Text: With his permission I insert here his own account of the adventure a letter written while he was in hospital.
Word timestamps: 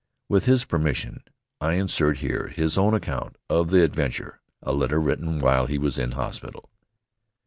With 0.27 0.45
his 0.45 0.65
permission 0.65 1.21
I 1.59 1.73
insert 1.75 2.17
here 2.17 2.47
his 2.47 2.75
own 2.75 2.95
account 2.95 3.35
of 3.51 3.69
the 3.69 3.83
adventure 3.83 4.41
a 4.63 4.73
letter 4.73 4.99
written 4.99 5.37
while 5.37 5.67
he 5.67 5.77
was 5.77 5.99
in 5.99 6.13
hospital. 6.13 6.71